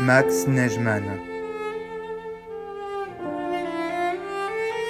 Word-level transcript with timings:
Max 0.00 0.46
Neigemann. 0.46 1.04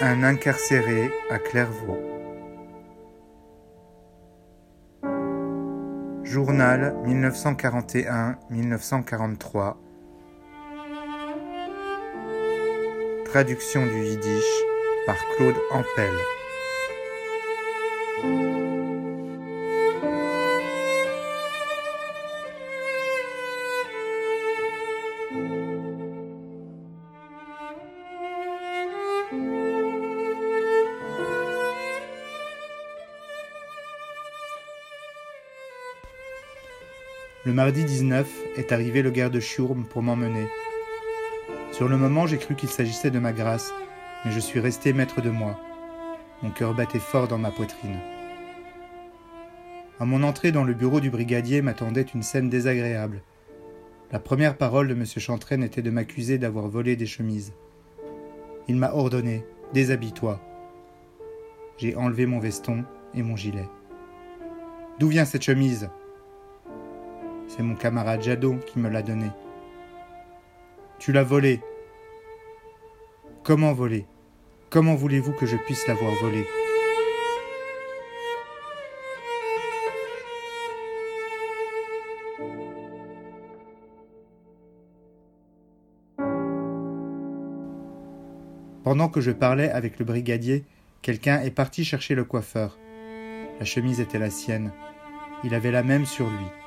Un 0.01 0.23
incarcéré 0.23 1.11
à 1.31 1.41
Clairvaux. 1.41 1.99
Journal 6.23 6.95
1941-1943. 7.05 9.75
Traduction 13.25 13.85
du 13.85 14.05
yiddish 14.05 14.63
par 15.07 15.17
Claude 15.37 15.59
Ampel. 15.73 16.15
Le 37.47 37.55
mardi 37.55 37.87
19 37.87 38.31
est 38.57 38.71
arrivé 38.71 39.01
le 39.01 39.11
garde 39.11 39.41
Schurm 39.41 39.87
pour 39.87 40.03
m'emmener. 40.03 40.47
Sur 41.73 41.89
le 41.89 41.97
moment, 41.97 42.27
j'ai 42.27 42.37
cru 42.37 42.55
qu'il 42.55 42.69
s'agissait 42.69 43.11
de 43.11 43.19
ma 43.19 43.33
grâce, 43.33 43.73
mais 44.23 44.31
je 44.31 44.39
suis 44.39 44.61
resté 44.61 44.93
maître 44.93 45.23
de 45.23 45.31
moi. 45.31 45.59
Mon 46.43 46.51
cœur 46.51 46.75
battait 46.75 46.99
fort 46.99 47.29
dans 47.29 47.39
ma 47.39 47.51
poitrine. 47.51 47.97
À 49.99 50.05
mon 50.05 50.23
entrée 50.23 50.53
dans 50.53 50.65
le 50.65 50.75
bureau 50.75 51.01
du 51.01 51.09
brigadier 51.09 51.63
m'attendait 51.63 52.03
une 52.03 52.23
scène 52.23 52.51
désagréable. 52.51 53.23
La 54.13 54.19
première 54.19 54.59
parole 54.59 54.89
de 54.89 54.95
M. 54.95 55.07
Chantraine 55.07 55.63
était 55.63 55.81
de 55.81 55.91
m'accuser 55.91 56.37
d'avoir 56.37 56.69
volé 56.69 56.95
des 56.95 57.07
chemises. 57.07 57.55
Il 58.69 58.77
m'a 58.77 58.93
ordonné 58.93 59.47
Déshabille-toi. 59.73 60.39
J'ai 61.79 61.97
enlevé 61.97 62.27
mon 62.27 62.39
veston 62.39 62.85
et 63.15 63.23
mon 63.23 63.35
gilet. 63.35 63.69
D'où 64.99 65.09
vient 65.09 65.25
cette 65.25 65.45
chemise? 65.45 65.89
C'est 67.61 67.67
mon 67.67 67.75
camarade 67.75 68.23
Jadot 68.23 68.57
qui 68.67 68.79
me 68.79 68.89
l'a 68.89 69.03
donné. 69.03 69.27
Tu 70.99 71.13
l'as 71.13 71.23
volé. 71.23 71.61
Comment 73.43 73.75
voler? 73.75 74.07
Comment 74.71 74.95
voulez-vous 74.95 75.33
que 75.33 75.45
je 75.45 75.59
puisse 75.59 75.87
l'avoir 75.87 76.15
volé? 76.23 76.47
Pendant 88.85 89.11
que 89.11 89.21
je 89.21 89.33
parlais 89.33 89.71
avec 89.71 89.99
le 89.99 90.07
brigadier, 90.07 90.65
quelqu'un 91.03 91.43
est 91.43 91.51
parti 91.51 91.85
chercher 91.85 92.15
le 92.15 92.25
coiffeur. 92.25 92.79
La 93.59 93.67
chemise 93.67 94.01
était 94.01 94.19
la 94.19 94.31
sienne. 94.31 94.73
Il 95.45 95.55
avait 95.55 95.71
la 95.71 95.83
même 95.83 96.07
sur 96.07 96.27
lui. 96.27 96.60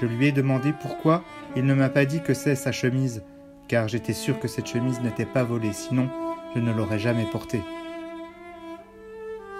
Je 0.00 0.06
lui 0.06 0.28
ai 0.28 0.32
demandé 0.32 0.72
pourquoi 0.80 1.22
il 1.56 1.66
ne 1.66 1.74
m'a 1.74 1.90
pas 1.90 2.06
dit 2.06 2.22
que 2.22 2.32
c'est 2.32 2.54
sa 2.54 2.72
chemise, 2.72 3.22
car 3.68 3.86
j'étais 3.86 4.14
sûr 4.14 4.40
que 4.40 4.48
cette 4.48 4.66
chemise 4.66 5.00
n'était 5.00 5.26
pas 5.26 5.44
volée, 5.44 5.74
sinon 5.74 6.08
je 6.54 6.60
ne 6.60 6.72
l'aurais 6.72 6.98
jamais 6.98 7.26
portée. 7.26 7.60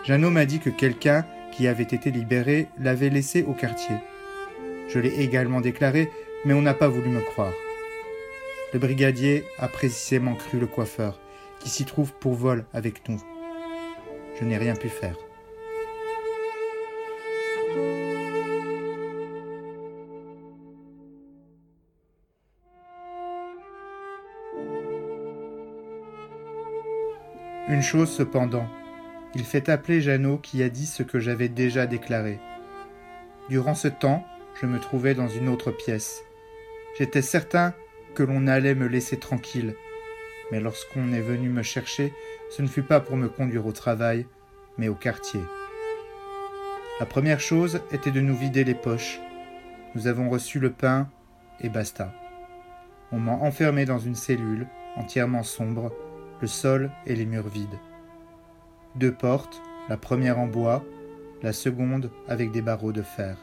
Jeannot 0.05 0.31
m'a 0.31 0.47
dit 0.47 0.59
que 0.59 0.71
quelqu'un 0.71 1.27
qui 1.53 1.69
avait 1.69 1.83
été 1.83 2.11
libéré 2.11 2.69
l'avait 2.79 3.11
laissé 3.11 3.43
au 3.43 3.53
quartier. 3.53 3.97
Je 4.89 4.99
l'ai 4.99 5.21
également 5.21 5.61
déclaré, 5.61 6.11
mais 6.47 6.55
on 6.55 6.63
n'a 6.63 6.75
pas 6.75 6.89
voulu 6.89 7.11
me 7.11 7.21
croire. 7.21 7.53
Le 8.73 8.79
brigadier 8.79 9.45
a 9.59 9.69
précisément 9.69 10.35
cru 10.35 10.59
le 10.59 10.67
coiffeur, 10.67 11.21
qui 11.59 11.69
s'y 11.69 11.85
trouve 11.85 12.15
pour 12.15 12.35
vol 12.35 12.65
avec 12.73 13.09
nous. 13.09 13.21
Je 14.39 14.47
n'ai 14.47 14.57
rien 14.57 14.75
pu 14.75 14.89
faire. 14.89 15.17
Une 27.71 27.83
chose 27.83 28.11
cependant, 28.11 28.67
il 29.37 29.45
fait 29.45 29.69
appeler 29.69 30.01
Jeannot 30.01 30.39
qui 30.39 30.61
a 30.65 30.69
dit 30.69 30.87
ce 30.87 31.05
que 31.05 31.21
j'avais 31.21 31.49
déjà 31.49 31.87
déclaré. 31.87 32.41
Durant 33.49 33.77
ce 33.77 33.87
temps, 33.87 34.27
je 34.61 34.67
me 34.67 34.81
trouvais 34.81 35.15
dans 35.15 35.29
une 35.29 35.49
autre 35.49 35.71
pièce. 35.71 36.25
J'étais 36.99 37.23
certain 37.23 37.73
que 38.17 38.25
l'on 38.25 38.49
allait 38.49 38.75
me 38.75 38.89
laisser 38.89 39.21
tranquille, 39.21 39.77
mais 40.51 40.59
lorsqu'on 40.59 41.13
est 41.13 41.21
venu 41.21 41.49
me 41.49 41.63
chercher, 41.63 42.13
ce 42.51 42.63
ne 42.63 42.67
fut 42.67 42.83
pas 42.83 42.99
pour 42.99 43.17
me 43.17 43.29
conduire 43.29 43.67
au 43.67 43.73
travail, 43.73 44.27
mais 44.77 44.89
au 44.89 44.97
quartier. 44.97 45.41
La 46.99 47.07
première 47.07 47.39
chose 47.39 47.83
était 47.93 48.11
de 48.11 48.21
nous 48.21 48.35
vider 48.35 48.65
les 48.65 48.75
poches. 48.75 49.21
Nous 49.95 50.09
avons 50.09 50.29
reçu 50.29 50.59
le 50.59 50.73
pain 50.73 51.09
et 51.61 51.69
basta. 51.69 52.13
On 53.13 53.21
m'a 53.21 53.35
enfermé 53.35 53.85
dans 53.85 54.01
une 54.01 54.17
cellule 54.17 54.67
entièrement 54.97 55.45
sombre 55.45 55.93
le 56.41 56.49
sol 56.49 56.91
et 57.07 57.15
les 57.15 57.27
murs 57.27 57.49
vides. 57.49 57.79
Deux 58.97 59.13
portes, 59.13 59.61
la 59.89 59.97
première 59.97 60.39
en 60.39 60.47
bois, 60.47 60.85
la 61.43 61.53
seconde 61.53 62.11
avec 62.29 62.51
des 62.51 62.63
barreaux 62.63 62.93
de 62.93 63.03
fer. 63.03 63.37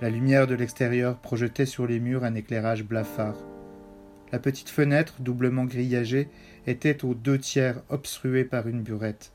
La 0.00 0.10
lumière 0.10 0.46
de 0.46 0.54
l'extérieur 0.54 1.18
projetait 1.18 1.66
sur 1.66 1.86
les 1.86 1.98
murs 1.98 2.24
un 2.24 2.34
éclairage 2.34 2.84
blafard. 2.84 3.36
La 4.30 4.38
petite 4.38 4.68
fenêtre, 4.68 5.14
doublement 5.20 5.64
grillagée, 5.64 6.28
était 6.66 7.04
aux 7.04 7.14
deux 7.14 7.38
tiers 7.38 7.82
obstruée 7.88 8.44
par 8.44 8.68
une 8.68 8.82
burette. 8.82 9.32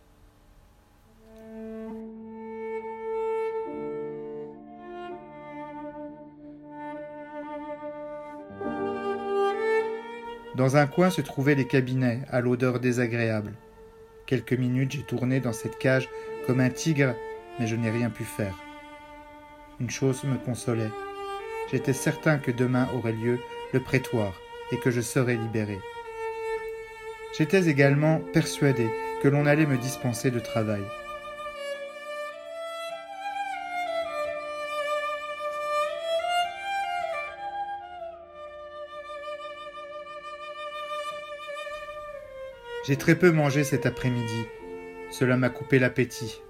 Dans 10.56 10.78
un 10.78 10.86
coin 10.86 11.10
se 11.10 11.22
trouvaient 11.22 11.56
les 11.56 11.66
cabinets, 11.66 12.20
à 12.30 12.40
l'odeur 12.40 12.80
désagréable. 12.80 13.54
Quelques 14.28 14.54
minutes 14.54 14.92
j'ai 14.92 15.02
tourné 15.02 15.40
dans 15.40 15.52
cette 15.52 15.80
cage 15.80 16.10
comme 16.46 16.60
un 16.60 16.70
tigre, 16.70 17.16
mais 17.60 17.66
je 17.66 17.76
n'ai 17.76 17.90
rien 17.90 18.12
pu 18.12 18.24
faire. 18.24 18.56
Une 19.80 19.90
chose 19.90 20.24
me 20.24 20.38
consolait. 20.38 20.92
J'étais 21.72 21.94
certain 21.94 22.38
que 22.38 22.52
demain 22.52 22.88
aurait 22.94 23.14
lieu 23.14 23.40
le 23.74 23.80
prétoire 23.80 24.40
et 24.72 24.78
que 24.78 24.92
je 24.92 25.02
serais 25.02 25.36
libéré. 25.36 25.80
J'étais 27.36 27.68
également 27.68 28.20
persuadé 28.32 28.88
que 29.24 29.28
l'on 29.28 29.48
allait 29.48 29.66
me 29.66 29.78
dispenser 29.78 30.30
de 30.30 30.40
travail. 30.40 30.84
J'ai 42.86 42.98
très 42.98 43.16
peu 43.16 43.32
mangé 43.32 43.64
cet 43.64 43.86
après-midi. 43.86 44.46
Cela 45.10 45.38
m'a 45.38 45.50
coupé 45.50 45.80
l'appétit. 45.80 46.42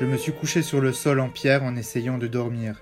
Je 0.00 0.06
me 0.06 0.16
suis 0.16 0.32
couché 0.32 0.62
sur 0.62 0.80
le 0.80 0.94
sol 0.94 1.20
en 1.20 1.28
pierre 1.28 1.62
en 1.62 1.76
essayant 1.76 2.16
de 2.16 2.26
dormir. 2.26 2.80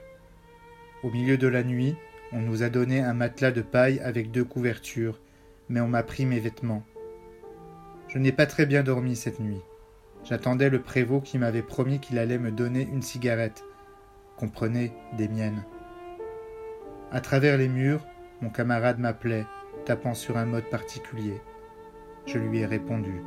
Au 1.02 1.10
milieu 1.10 1.36
de 1.36 1.48
la 1.48 1.64
nuit, 1.64 1.96
on 2.30 2.38
nous 2.38 2.62
a 2.62 2.68
donné 2.68 3.00
un 3.00 3.12
matelas 3.12 3.50
de 3.50 3.60
paille 3.60 3.98
avec 4.04 4.30
deux 4.30 4.44
couvertures, 4.44 5.18
mais 5.68 5.80
on 5.80 5.88
m'a 5.88 6.04
pris 6.04 6.26
mes 6.26 6.38
vêtements. 6.38 6.84
Je 8.06 8.18
n'ai 8.18 8.30
pas 8.30 8.46
très 8.46 8.66
bien 8.66 8.84
dormi 8.84 9.16
cette 9.16 9.40
nuit. 9.40 9.60
J'attendais 10.22 10.70
le 10.70 10.80
prévôt 10.80 11.20
qui 11.20 11.38
m'avait 11.38 11.62
promis 11.62 11.98
qu'il 11.98 12.20
allait 12.20 12.38
me 12.38 12.52
donner 12.52 12.82
une 12.82 13.02
cigarette. 13.02 13.64
Comprenez, 14.36 14.92
des 15.16 15.26
miennes. 15.26 15.64
À 17.10 17.20
travers 17.20 17.58
les 17.58 17.68
murs, 17.68 18.06
mon 18.42 18.50
camarade 18.50 19.00
m'appelait, 19.00 19.46
tapant 19.86 20.14
sur 20.14 20.36
un 20.36 20.46
mode 20.46 20.70
particulier. 20.70 21.40
Je 22.30 22.36
lui 22.36 22.58
ai 22.58 22.66
répondu. 22.66 23.22